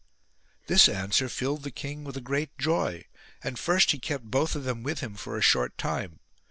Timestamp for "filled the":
1.29-1.69